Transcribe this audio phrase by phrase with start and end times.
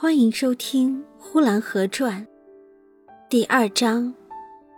[0.00, 2.24] 欢迎收听《呼兰河传》
[3.28, 4.14] 第二章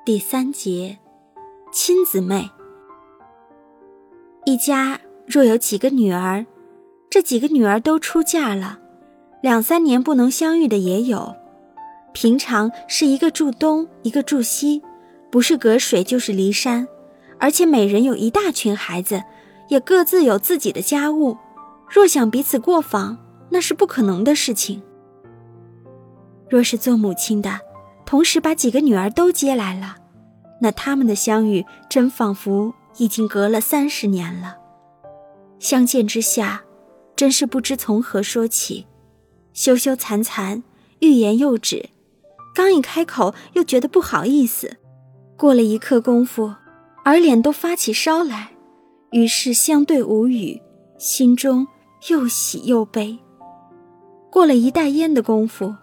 [0.02, 0.96] 第三节：
[1.70, 2.48] 亲姊妹。
[4.46, 6.46] 一家若有几个女儿，
[7.10, 8.78] 这几个女儿都出嫁了，
[9.42, 11.36] 两三年不能相遇的也有。
[12.14, 14.80] 平常是一个住东，一个住西，
[15.30, 16.88] 不是隔水就是离山，
[17.38, 19.22] 而且每人有一大群孩子，
[19.68, 21.36] 也各自有自己的家务。
[21.86, 23.18] 若想彼此过访，
[23.50, 24.82] 那是不可能的事情。
[26.50, 27.60] 若是做母亲的，
[28.04, 29.98] 同时把几个女儿都接来了，
[30.60, 34.56] 那他们的相遇真仿佛已经隔了三十年了。
[35.60, 36.62] 相见之下，
[37.14, 38.86] 真是不知从何说起，
[39.52, 40.62] 羞羞惭惭，
[40.98, 41.90] 欲言又止。
[42.52, 44.76] 刚一开口，又觉得不好意思。
[45.36, 46.52] 过了一刻功夫，
[47.04, 48.50] 耳脸都发起烧来，
[49.12, 50.60] 于是相对无语，
[50.98, 51.68] 心中
[52.08, 53.20] 又喜又悲。
[54.32, 55.76] 过了一袋烟的功夫。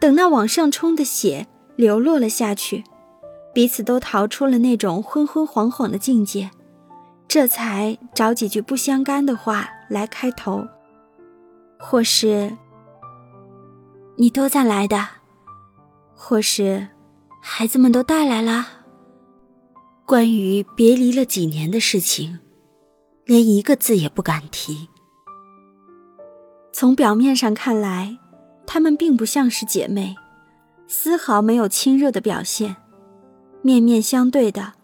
[0.00, 2.82] 等那往上冲的血流落了下去，
[3.52, 6.50] 彼此都逃出了那种昏昏恍恍的境界，
[7.28, 10.66] 这才找几句不相干的话来开头，
[11.78, 12.56] 或是
[14.16, 15.06] “你多赞来的”，
[16.16, 16.88] 或是
[17.42, 18.66] “孩子们都带来了”。
[20.06, 22.38] 关于别离了几年的事情，
[23.26, 24.88] 连一个字也不敢提。
[26.72, 28.16] 从表面上看来。
[28.72, 30.14] 她们并不像是姐妹，
[30.86, 32.76] 丝毫没有亲热的表现，
[33.62, 34.74] 面面相对的，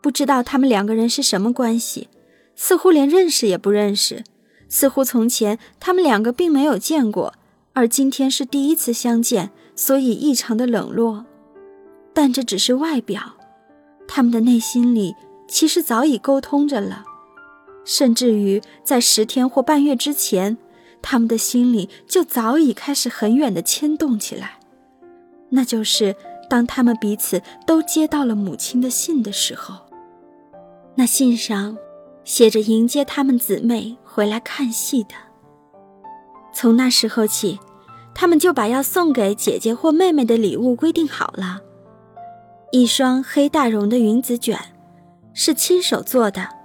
[0.00, 2.08] 不知道她们两个人是什么关系，
[2.54, 4.22] 似乎连认识也不认识，
[4.68, 7.34] 似乎从前她们两个并没有见过，
[7.72, 11.26] 而今天是第一次相见，所以异常的冷落。
[12.12, 13.34] 但这只是外表，
[14.06, 15.16] 他们的内心里
[15.48, 17.02] 其实早已沟通着了，
[17.84, 20.56] 甚至于在十天或半月之前。
[21.06, 24.58] 他们的心里就早已开始很远的牵动起来，
[25.50, 26.16] 那就是
[26.48, 29.80] 当他们彼此都接到了母亲的信的时候，
[30.94, 31.76] 那信上
[32.24, 35.10] 写着迎接他们姊妹回来看戏的。
[36.54, 37.60] 从那时候起，
[38.14, 41.60] 他们就把要送给姐姐或妹妹的礼物规定好了：
[42.72, 44.58] 一双黑大绒的云子卷，
[45.34, 46.63] 是亲手做的。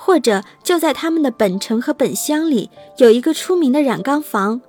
[0.00, 4.60] 或者就在他们的本城和本乡里有一个出名的染缸房，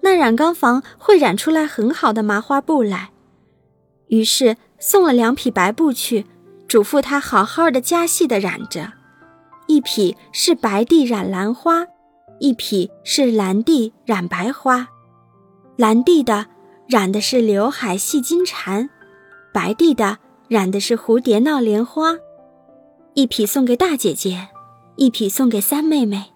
[0.00, 3.10] 那染缸房会染出来很好的麻花布来。
[4.08, 6.24] 于是送了两匹白布去，
[6.66, 8.94] 嘱咐他好好的加细的染着。
[9.66, 11.86] 一匹是白地染兰花，
[12.40, 14.88] 一匹是蓝地染白花。
[15.76, 16.46] 蓝地的
[16.88, 18.88] 染的是刘海戏金蝉，
[19.52, 20.16] 白地的
[20.48, 22.16] 染的是蝴蝶闹莲花。
[23.12, 24.48] 一匹送给大姐姐。
[25.00, 26.26] 一匹送给三妹妹。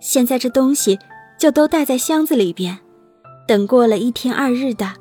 [0.00, 0.98] 现在这东西
[1.38, 2.78] 就都带在箱子里边，
[3.46, 4.94] 等过了一天二日的，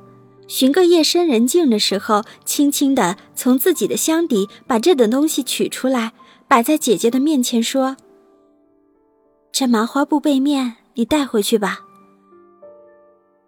[0.46, 6.12] 寻个夜深人静的时候，轻轻地从自己的箱底把这等东西取出来，
[6.50, 7.96] 摆在姐姐的面前，说
[9.54, 11.86] ：“这麻花布背面，你带回去吧。”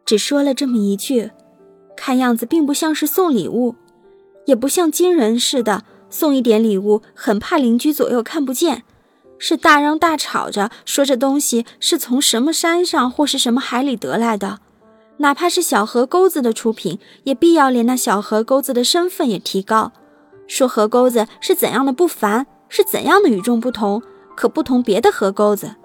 [0.07, 1.31] 只说了这么一句，
[1.97, 3.75] 看样子并不像是送礼物，
[4.45, 8.83] 也不像金人似的送一点礼物，很怕邻居左右看不见。
[9.43, 14.59] 是大嚷大吵着说这东西是从什么山上或是什么海里得来的，
[15.17, 19.93] 哪怕是小河沟子的出品，也必要连那小河沟子的身份也提高，
[20.47, 24.03] 说河沟子是怎样的不凡，是怎样的与众不同，
[24.35, 25.75] 可不同别的河沟子。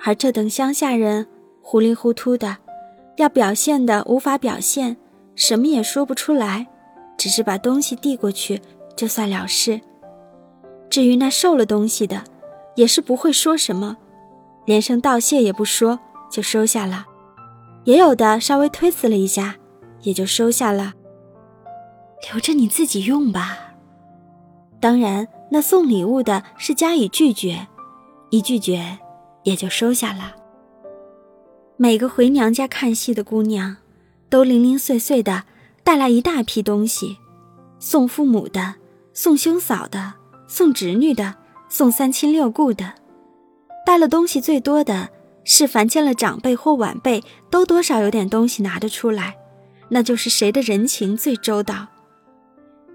[0.00, 1.28] 而这等乡下人
[1.62, 2.56] 糊里糊涂的，
[3.18, 4.96] 要表现的无法表现，
[5.36, 6.66] 什么也说不出来，
[7.16, 8.60] 只是把东西递过去
[8.96, 9.80] 就算了事。
[10.90, 12.24] 至于那受了东西的，
[12.78, 13.96] 也是不会说什么，
[14.64, 15.98] 连声道谢也不说，
[16.30, 17.06] 就收下了。
[17.82, 19.56] 也有的稍微推辞了一下，
[20.02, 20.92] 也就收下了，
[22.30, 23.74] 留着你自己用吧。
[24.78, 27.66] 当然，那送礼物的是加以拒绝，
[28.30, 28.98] 一拒绝
[29.42, 30.36] 也就收下了。
[31.76, 33.78] 每个回娘家看戏的姑娘，
[34.30, 35.42] 都零零碎碎的
[35.82, 37.18] 带来一大批东西，
[37.80, 38.76] 送父母的，
[39.12, 40.14] 送兄嫂的，
[40.46, 41.34] 送侄女的。
[41.68, 42.94] 送三亲六故的，
[43.84, 45.10] 带了东西最多的
[45.44, 49.36] 是凡见了长辈或晚辈，都多少有点东西拿得出来，
[49.90, 51.88] 那就是谁的人情最周到。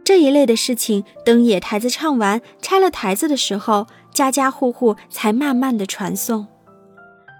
[0.03, 6.47] 这一类的事情，等野台子唱完，拆了台子的时候，家家户户才慢慢的传送。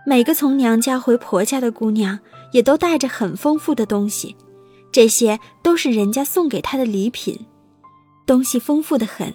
[0.06, 2.20] 每个从娘家回婆家的姑娘，
[2.52, 4.36] 也都带着很丰富的东西，
[4.92, 7.46] 这些都是人家送给她的礼品，
[8.26, 9.34] 东西丰富的很，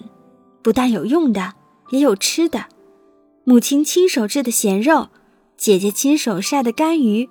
[0.63, 1.55] 不但有用的。
[1.91, 2.67] 也有吃的，
[3.45, 5.09] 母亲亲手制的咸肉，
[5.57, 7.29] 姐姐亲手晒的干鱼，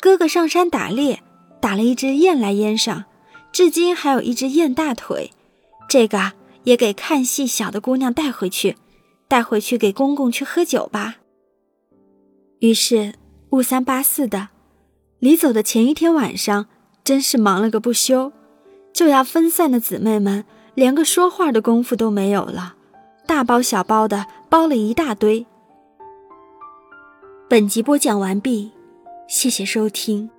[0.00, 1.22] 哥哥上山打猎，
[1.60, 3.04] 打了一只雁来腌上，
[3.50, 5.30] 至今还有一只雁大腿。
[5.88, 6.32] 这个
[6.64, 8.76] 也给看戏小的姑娘带回去，
[9.26, 11.16] 带回去给公公去喝酒吧。
[12.60, 13.14] 于是
[13.50, 14.48] 五三八四的，
[15.18, 16.66] 离走的前一天晚上，
[17.02, 18.32] 真是忙了个不休。
[18.92, 20.44] 就要分散的姊妹们，
[20.74, 22.74] 连个说话的功夫都没有了，
[23.28, 25.44] 大包小包的包了一大堆。
[27.46, 28.72] 本集播讲完毕，
[29.28, 30.30] 谢谢收听。